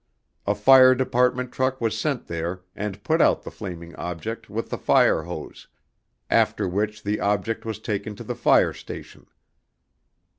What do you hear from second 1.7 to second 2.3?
was sent